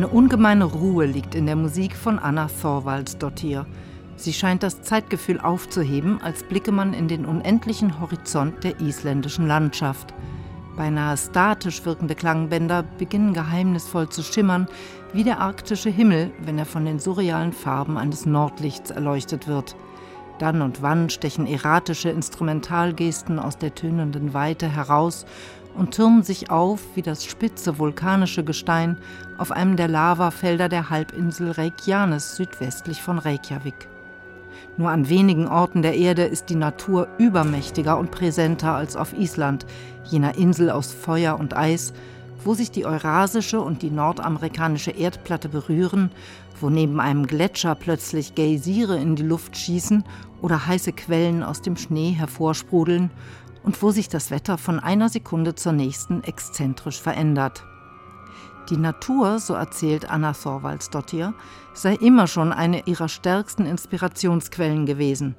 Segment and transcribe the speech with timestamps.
[0.00, 3.66] Eine ungemeine Ruhe liegt in der Musik von Anna Thorvaldsdottir.
[4.16, 10.14] Sie scheint das Zeitgefühl aufzuheben, als blicke man in den unendlichen Horizont der isländischen Landschaft.
[10.74, 14.68] Beinahe statisch wirkende Klangbänder beginnen geheimnisvoll zu schimmern,
[15.12, 19.76] wie der arktische Himmel, wenn er von den surrealen Farben eines Nordlichts erleuchtet wird.
[20.38, 25.26] Dann und wann stechen erratische Instrumentalgesten aus der tönenden Weite heraus
[25.74, 28.96] und türmen sich auf wie das spitze vulkanische Gestein
[29.38, 33.88] auf einem der Lavafelder der Halbinsel Reykjanes südwestlich von Reykjavik.
[34.76, 39.66] Nur an wenigen Orten der Erde ist die Natur übermächtiger und präsenter als auf Island,
[40.04, 41.92] jener Insel aus Feuer und Eis,
[42.44, 46.10] wo sich die eurasische und die nordamerikanische Erdplatte berühren,
[46.60, 50.04] wo neben einem Gletscher plötzlich Geysire in die Luft schießen
[50.40, 53.10] oder heiße Quellen aus dem Schnee hervorsprudeln
[53.62, 57.64] und wo sich das Wetter von einer Sekunde zur nächsten exzentrisch verändert.
[58.68, 61.34] Die Natur, so erzählt Anna Thorvaldsdottir,
[61.74, 65.34] sei immer schon eine ihrer stärksten Inspirationsquellen gewesen.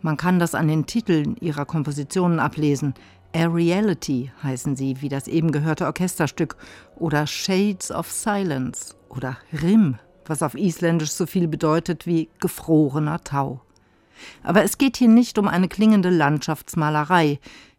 [0.00, 2.94] Man kann das an den Titeln ihrer Kompositionen ablesen.
[3.34, 6.56] Aeriality heißen sie, wie das eben gehörte Orchesterstück,
[6.96, 13.62] oder Shades of Silence oder Rim, was auf Isländisch so viel bedeutet wie gefrorener Tau.
[14.42, 17.38] Aber es geht hier nicht um eine klingende Landschaftsmalerei.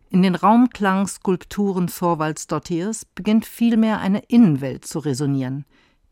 [0.09, 5.65] In den Raumklangskulpturen Thorvaldsdottirs beginnt vielmehr eine Innenwelt zu resonieren.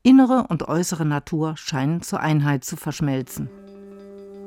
[0.04, 3.50] Innere und äußere Natur scheinen zur Einheit zu verschmelzen.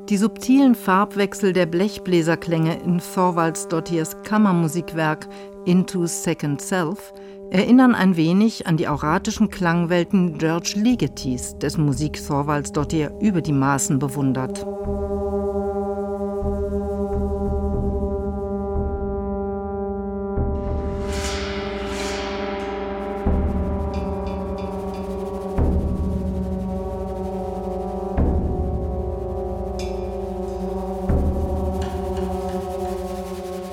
[0.09, 5.29] Die subtilen Farbwechsel der Blechbläserklänge in Thorvaldsdottirs Kammermusikwerk
[5.67, 7.13] Into Second Self
[7.51, 13.99] erinnern ein wenig an die auratischen Klangwelten George Ligetis, dessen Musik Thorvaldsdottir über die Maßen
[13.99, 14.65] bewundert.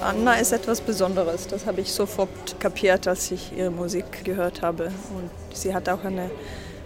[0.05, 1.47] Anna ist etwas Besonderes.
[1.47, 4.91] Das habe ich sofort kapiert, als ich ihre Musik gehört habe.
[5.17, 6.29] Und sie hat auch eine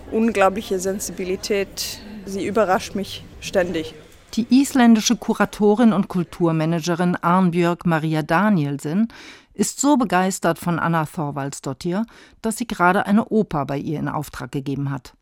[0.10, 2.00] unglaubliche Sensibilität.
[2.26, 3.94] Sie überrascht mich ständig.
[4.36, 9.10] Die isländische Kuratorin und Kulturmanagerin Arnbjörg Maria Danielsen
[9.54, 12.06] ist so begeistert von Anna Thorvaldsdottir,
[12.42, 15.14] dass sie gerade eine Oper bei ihr in Auftrag gegeben hat.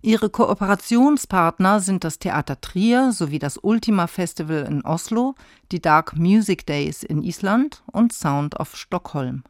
[0.00, 5.34] Ihre Kooperationspartner sind das Theater Trier sowie das Ultima Festival in Oslo,
[5.72, 9.42] die Dark Music Days in Island und Sound of Stockholm.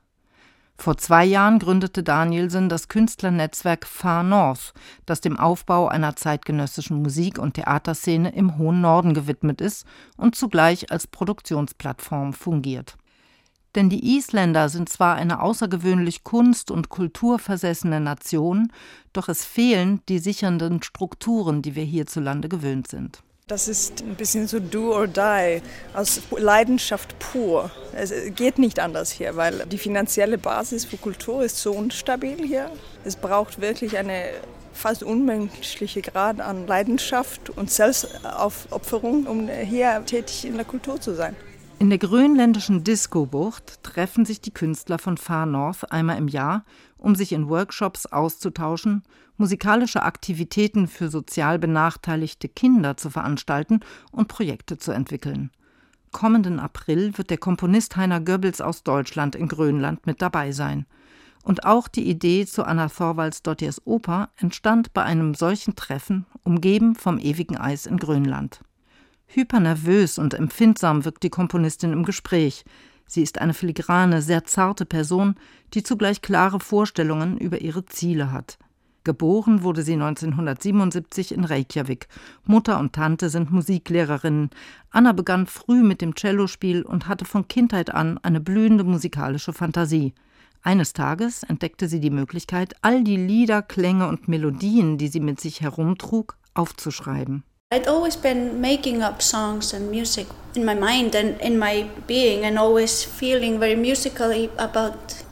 [0.79, 4.73] Vor zwei Jahren gründete Danielsen das Künstlernetzwerk Far North,
[5.05, 10.91] das dem Aufbau einer zeitgenössischen Musik- und Theaterszene im hohen Norden gewidmet ist und zugleich
[10.91, 12.97] als Produktionsplattform fungiert.
[13.75, 18.73] Denn die Isländer sind zwar eine außergewöhnlich kunst- und kulturversessene Nation,
[19.13, 23.23] doch es fehlen die sichernden Strukturen, die wir hierzulande gewöhnt sind.
[23.47, 25.63] Das ist ein bisschen so do or die,
[25.95, 27.71] aus Leidenschaft pur.
[27.95, 32.71] Es geht nicht anders hier, weil die finanzielle Basis für Kultur ist so unstabil hier.
[33.05, 34.25] Es braucht wirklich eine
[34.75, 41.35] fast unmenschliche Grad an Leidenschaft und Selbstaufopferung, um hier tätig in der Kultur zu sein.
[41.81, 46.65] In der grönländischen Disco-Bucht treffen sich die Künstler von Far North einmal im Jahr,
[46.97, 49.05] um sich in Workshops auszutauschen,
[49.37, 53.79] musikalische Aktivitäten für sozial benachteiligte Kinder zu veranstalten
[54.11, 55.53] und Projekte zu entwickeln.
[56.11, 60.85] Kommenden April wird der Komponist Heiner Goebbels aus Deutschland in Grönland mit dabei sein.
[61.45, 67.19] Und auch die Idee zu Anna Thorvaldsdottirs Oper entstand bei einem solchen Treffen, umgeben vom
[67.19, 68.63] ewigen Eis in Grönland.
[69.29, 72.65] Hypernervös und empfindsam wirkt die Komponistin im Gespräch.
[73.07, 75.35] Sie ist eine filigrane, sehr zarte Person,
[75.75, 78.59] die zugleich klare Vorstellungen über ihre Ziele hat.
[79.05, 82.09] Geboren wurde sie 1977 in Reykjavik.
[82.45, 84.51] Mutter und Tante sind Musiklehrerinnen.
[84.91, 90.15] Anna begann früh mit dem Cellospiel und hatte von Kindheit an eine blühende musikalische Fantasie.
[90.63, 95.39] Eines Tages entdeckte sie die Möglichkeit, all die Lieder, Klänge und Melodien, die sie mit
[95.41, 97.45] sich herumtrug, aufzuschreiben.
[97.71, 102.43] I'd always been making up songs and music in my mind and in my being
[102.43, 105.23] and always feeling very musically about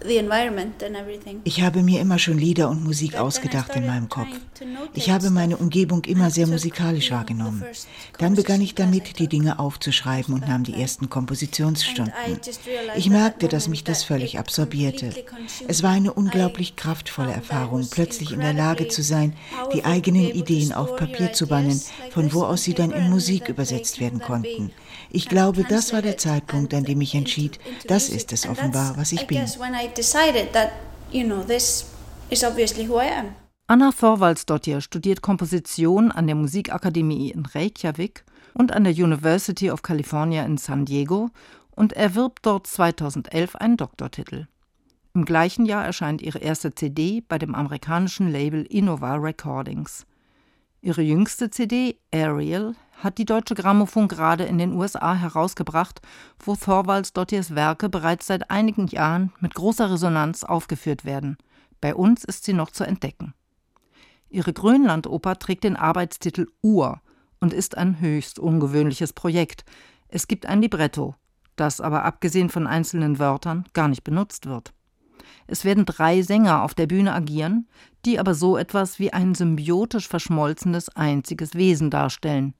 [1.44, 4.28] Ich habe mir immer schon Lieder und Musik ausgedacht in meinem Kopf.
[4.94, 7.64] Ich habe meine Umgebung immer sehr musikalisch wahrgenommen.
[8.18, 12.14] Dann begann ich damit, die Dinge aufzuschreiben und nahm die ersten Kompositionsstunden.
[12.96, 15.10] Ich merkte, dass mich das völlig absorbierte.
[15.68, 19.34] Es war eine unglaublich kraftvolle Erfahrung, plötzlich in der Lage zu sein,
[19.74, 21.80] die eigenen Ideen auf Papier zu bannen,
[22.10, 24.72] von wo aus sie dann in Musik übersetzt werden konnten.
[25.10, 29.12] Ich glaube, das war der Zeitpunkt, an dem ich entschied, das ist es offenbar, was
[29.12, 29.44] ich bin.
[33.66, 40.44] Anna Thorvaldsdottir studiert Komposition an der Musikakademie in Reykjavik und an der University of California
[40.44, 41.30] in San Diego
[41.70, 44.48] und erwirbt dort 2011 einen Doktortitel.
[45.14, 50.04] Im gleichen Jahr erscheint ihre erste CD bei dem amerikanischen Label Innova Recordings.
[50.82, 56.00] Ihre jüngste CD, Ariel, hat die Deutsche Grammophon gerade in den USA herausgebracht,
[56.38, 61.36] wo Thorvaldsdottirs Werke bereits seit einigen Jahren mit großer Resonanz aufgeführt werden.
[61.80, 63.34] Bei uns ist sie noch zu entdecken.
[64.28, 67.00] Ihre Grönlandoper trägt den Arbeitstitel Ur
[67.40, 69.64] und ist ein höchst ungewöhnliches Projekt.
[70.08, 71.14] Es gibt ein Libretto,
[71.54, 74.72] das aber abgesehen von einzelnen Wörtern gar nicht benutzt wird.
[75.46, 77.68] Es werden drei Sänger auf der Bühne agieren,
[78.04, 82.54] die aber so etwas wie ein symbiotisch verschmolzenes einziges Wesen darstellen.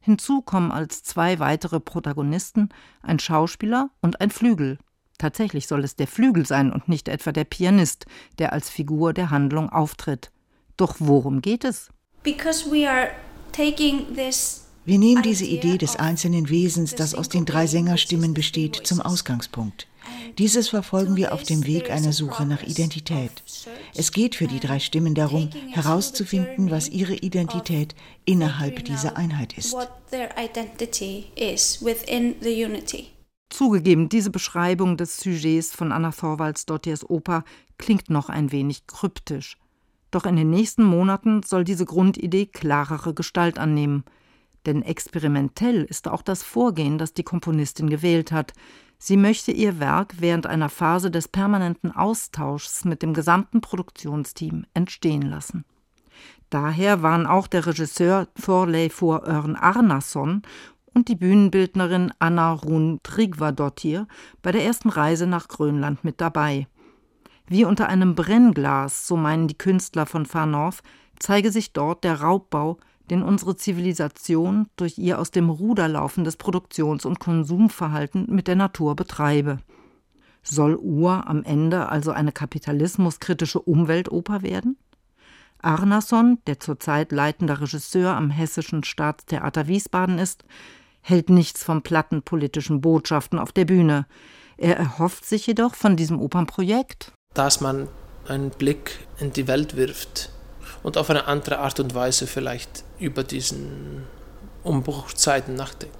[0.00, 2.68] Hinzu kommen als zwei weitere Protagonisten
[3.02, 4.78] ein Schauspieler und ein Flügel.
[5.18, 8.06] Tatsächlich soll es der Flügel sein und nicht etwa der Pianist,
[8.38, 10.30] der als Figur der Handlung auftritt.
[10.76, 11.90] Doch worum geht es?
[14.84, 19.86] Wir nehmen diese Idee des einzelnen Wesens, das aus den drei Sängerstimmen besteht, zum Ausgangspunkt.
[20.38, 23.42] Dieses verfolgen wir auf dem Weg einer Suche nach Identität.
[23.94, 27.94] Es geht für die drei Stimmen darum, herauszufinden, was ihre Identität
[28.24, 29.76] innerhalb dieser Einheit ist.
[33.50, 37.44] Zugegeben, diese Beschreibung des Sujets von Anna Thorvaldsdottirs Oper
[37.78, 39.56] klingt noch ein wenig kryptisch.
[40.10, 44.04] Doch in den nächsten Monaten soll diese Grundidee klarere Gestalt annehmen.
[44.66, 48.52] Denn experimentell ist auch das Vorgehen, das die Komponistin gewählt hat.
[48.98, 55.22] Sie möchte ihr Werk während einer Phase des permanenten Austauschs mit dem gesamten Produktionsteam entstehen
[55.22, 55.64] lassen.
[56.50, 60.42] Daher waren auch der Regisseur Thorleifur Örn Arnason
[60.94, 64.08] und die Bühnenbildnerin Anna Run Trigvadottir
[64.42, 66.66] bei der ersten Reise nach Grönland mit dabei.
[67.46, 70.82] Wie unter einem Brennglas, so meinen die Künstler von Far North,
[71.18, 72.78] zeige sich dort der Raubbau,
[73.10, 78.96] den unsere Zivilisation durch ihr aus dem Ruder laufendes Produktions- und Konsumverhalten mit der Natur
[78.96, 79.58] betreibe.
[80.42, 84.76] Soll Ur am Ende also eine kapitalismuskritische Umweltoper werden?
[85.60, 90.44] Arnason, der zurzeit leitender Regisseur am Hessischen Staatstheater Wiesbaden ist,
[91.00, 94.06] hält nichts von platten politischen Botschaften auf der Bühne.
[94.56, 97.88] Er erhofft sich jedoch von diesem Opernprojekt dass man
[98.26, 100.30] einen Blick in die Welt wirft
[100.88, 104.04] und auf eine andere Art und Weise vielleicht über diesen
[104.62, 105.98] Umbruchzeiten nachdenkt,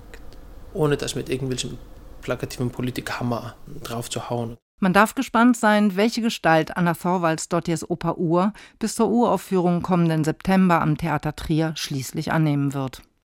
[0.73, 1.77] ohne das mit irgendwelchem
[2.23, 4.57] plakativen Politikhammer drauf zu hauen.
[4.81, 10.81] Man darf gespannt sein, welche Gestalt Anna Thorvalds-Dottiers Oper Ur bis zur Uraufführung kommenden September
[10.81, 13.03] am Theater Trier schließlich annehmen wird.